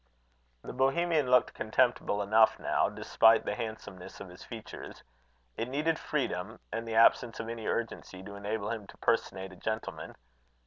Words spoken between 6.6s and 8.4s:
and the absence of any urgency, to